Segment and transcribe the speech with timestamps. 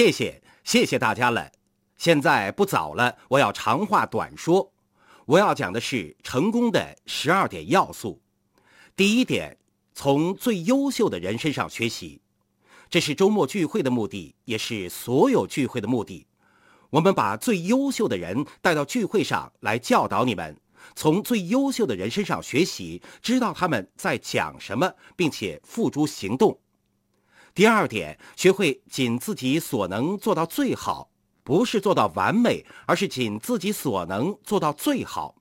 [0.00, 1.52] 谢谢，谢谢大家了。
[1.98, 4.72] 现在不早了，我要长话短说。
[5.26, 8.22] 我要讲的是成功的十二点要素。
[8.96, 9.58] 第一点，
[9.92, 12.22] 从最优秀的人身上学习，
[12.88, 16.26] 这是周末聚会的目的，也是所有聚会的目的。
[16.88, 20.56] 我们把最优秀的人带到聚会上来教导你们，
[20.96, 26.58] 从最优秀的人身上学习，知道他们在讲什么，并且付诸行动。
[27.54, 31.10] 第二点，学会尽自己所能做到最好，
[31.42, 35.36] 不是做到完美，而是尽自己所能做到最好。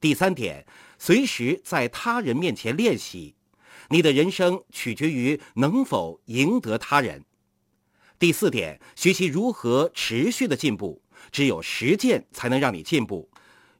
[0.00, 0.66] 第三点，
[0.98, 3.34] 随时在他人面前练习，
[3.90, 7.24] 你的人生取决于能否赢得他人。
[8.18, 13.28] 第四点，学习如何持续的进步，只有实践才能让你进步。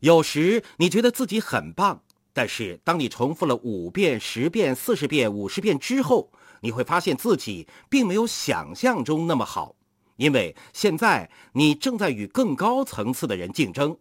[0.01, 2.03] 有时你觉得自己很棒，
[2.33, 6.31] 但是当你重复了五遍、十遍、四十遍、五十遍之后，
[6.63, 9.77] 你会发现自己并没有想象中那么好，
[10.17, 13.97] 因为现在你正在与更高层次的人竞争。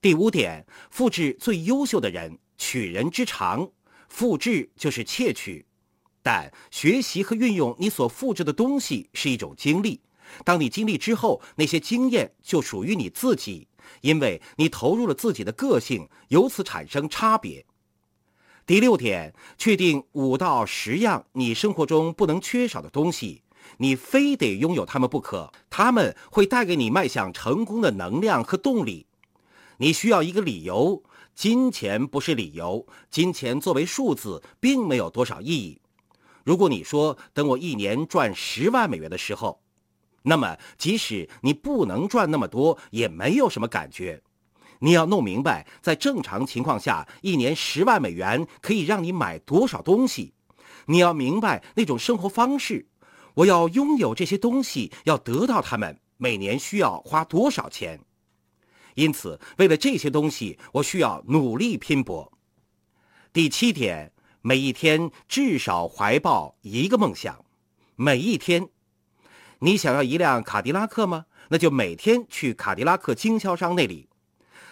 [0.00, 3.70] 第五点，复制最优秀的人，取人之长，
[4.08, 5.66] 复制就是窃取。
[6.22, 10.00] 但学习和运用你所复制的东西是一种经历。
[10.44, 13.68] 当你经历之后，那些经验就属于你自己，
[14.00, 17.64] 因为你投入了自己的个性，由此产生差别。
[18.66, 23.42] 第六点，确定五到十样你生活中不能缺少的东西，
[23.76, 25.52] 你非得拥有它们不可。
[25.70, 29.06] 它们会带给你迈向成功的能量和动力。
[29.76, 31.00] 你需要一个理由，
[31.32, 35.80] 金钱不是理由，金钱作为数字并没有多少意义。
[36.42, 39.60] 如果你说等我一年赚十万美元的时候，
[40.22, 44.20] 那么即使你不能赚那么多，也没有什么感觉。
[44.80, 50.34] 你要弄明白，在正常情况下，一年十万美元可以让你买多少东西。
[50.86, 52.86] 你要明白那种生活方式。
[53.34, 58.00] 我要拥有这些东西，要得到它们，每年需要花多少钱？
[58.94, 62.32] 因此，为了这些东西，我需要努力拼搏。
[63.32, 64.12] 第七点。
[64.42, 67.44] 每一天至少怀抱一个梦想，
[67.96, 68.68] 每一天，
[69.58, 71.26] 你想要一辆卡迪拉克吗？
[71.48, 74.08] 那就每天去卡迪拉克经销商那里。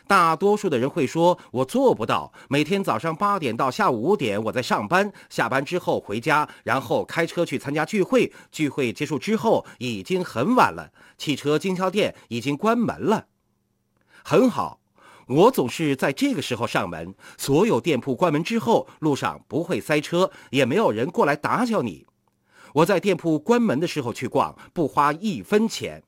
[0.07, 8.33] 大多数的人会说：“我做不到。”每天早上八点到下午五点，我在上班，下班之后回家，然后开车去参加聚会。
[8.53, 13.27] 聚会结束之后已经很晚了，汽车经销店已经关门了。
[14.23, 14.81] 很好。
[15.27, 17.15] 我总是在这个时候上门。
[17.39, 22.05] 所有店铺关门之后，路上不会塞车，也没有人过来打搅你。
[22.75, 26.03] 我在店铺关门的时候去逛，不花一分钱。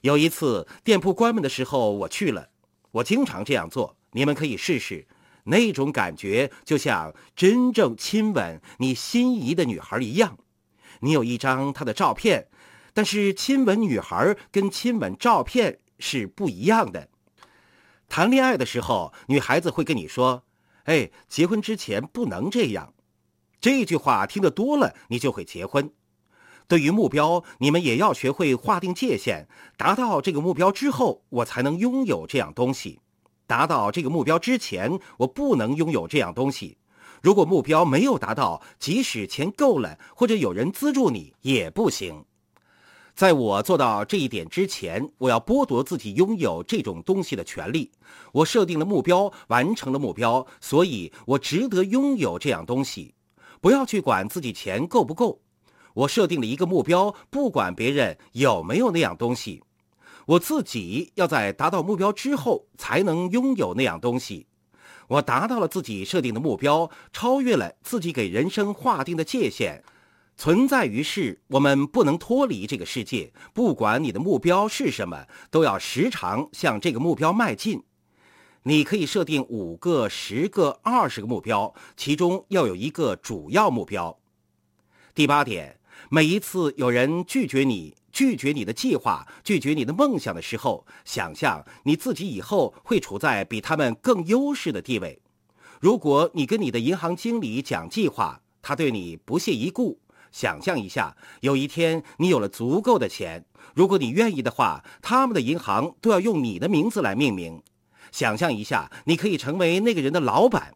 [0.00, 2.48] 有一次店铺关门的时候，我去了。
[2.90, 5.06] 我经常这样做，你们可以试试。
[5.44, 10.38] 那种感觉就像真正亲吻你心仪的女孩一样。
[11.00, 12.48] 你有一张她的照片，
[12.92, 17.08] 但是亲吻女孩跟亲吻照片是不一样的。
[18.08, 20.44] 谈恋爱的时候，女孩子会跟你说
[20.84, 22.92] ：“哎，结婚之前不能这样。”
[23.60, 25.92] 这句话听得多了，你就会结婚。
[26.68, 29.48] 对于目标，你们也要学会划定界限。
[29.78, 33.00] 达到这个目标之后，我才能拥有这样东西；
[33.46, 36.76] 达到这个目标之前，我不能拥有这样东西。
[37.22, 42.26] 如果目标没有达到，即使钱够了，或者有人资助你，也不行。
[43.14, 47.90] 在我做到这一点之前，我要剥夺自己拥有这种东西的权利。
[48.30, 53.14] 我设定了目标，完成了目标，所以我值得拥有这样东西。
[53.62, 55.40] 不要去管自己钱够不够。
[55.98, 59.64] 我设定了一个目标，不管别人有没有那样东西，
[60.26, 64.46] 我自己要在达到目标之后才能拥有那样东西。
[65.08, 69.82] 我达到了自己设定的目标，超越了自己给人生划定的界限。
[70.36, 73.32] 存在于世，我们不能脱离这个世界。
[73.52, 77.82] 不管你的目标是什么，都要时常向这个目标迈进。
[78.62, 84.16] 你可以设定五个、十个、二十个目标，其中要有一个主要目标。
[85.12, 85.77] 第八点，
[86.10, 95.20] 每一次有人拒绝你、拒绝你的计划、拒绝你的梦想的时候，想象你自己以后会处在比他们更优势的地位。
[95.80, 100.00] 如果你跟你的银行经理讲计划，他对你不屑一顾。
[100.32, 103.44] 想象一下，有一天你有了足够的钱，
[103.74, 107.62] 如果你愿意的话，他们的银行都要用你的名字来命名。
[108.12, 110.74] 想象一下，你可以成为那个人的老板，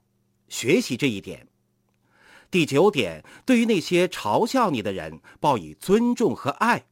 [0.49, 1.49] 学习这一点。
[2.53, 6.85] 第九点，对于那些嘲笑你的人，报以尊重和爱。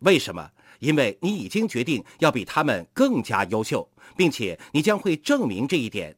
[0.00, 0.50] 为什么？
[0.80, 6.16] 因为你已经决定要比他们更加优秀，并且你将会证明这一点。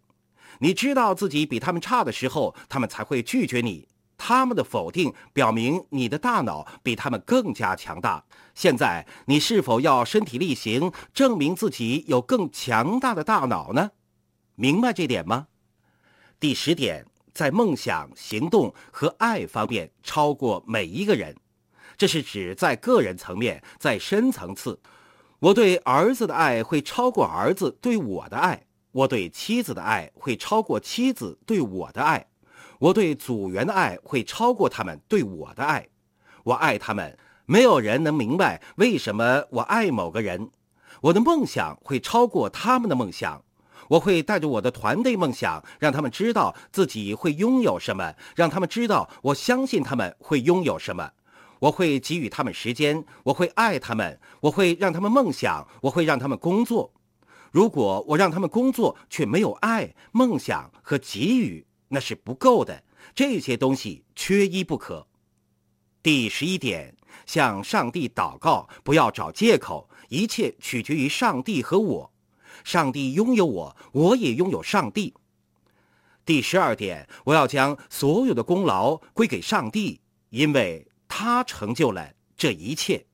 [0.60, 3.86] 你知道自己比他们差的时候，他们才会拒绝你。
[4.16, 8.24] 他们的否定表明你的大脑比他们更加强大。
[8.54, 13.90] 现在，你是否要身体力行，证明自己有更强大的大脑呢？
[14.54, 15.48] 明白这点吗？
[16.40, 17.04] 第十点，
[17.36, 21.36] 在梦想、行动和爱方面超过每一个人，
[21.98, 24.80] 这是指在个人层面，在深层次。
[25.38, 32.26] 我对儿子的爱会超过儿子对我的爱，我对妻子的爱会超过妻子对我的爱。
[32.78, 35.86] 我对组员的爱会超过他们对我的爱，
[36.44, 40.50] 我爱他们，没有人能明白为什么我爱某个人。
[41.02, 43.44] 我的梦想会超过他们的梦想，
[43.88, 51.10] 我会带着我的团队梦想，让他们知道自己会拥有什么，让他们知道我相信他们会拥有什么。
[51.58, 56.92] 我会给予他们时间，我会爱他们，我会让他们梦想，我会让他们工作。
[57.50, 62.82] 如果我让他们工作却没有爱、梦想和给予，那是不够的，
[63.14, 65.06] 这些东西缺一不可。
[66.02, 66.94] 第十一点，
[67.24, 72.12] 向上帝祷告，不要找借口，一切取决于上帝和我。
[72.64, 75.14] 上帝拥有我，我也拥有上帝。
[76.24, 80.00] 第十二点，我要将所有的功劳归给上帝，
[80.30, 83.06] 因为他成就了这一切。